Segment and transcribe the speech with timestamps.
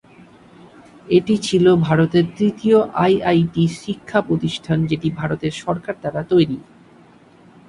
[1.09, 6.57] এটি ছিলো ভারতের তৃতীয় আইআইটি শিক্ষা-প্রতিষ্ঠান যেটি ভারতের সরকার দ্বারা তৈরি।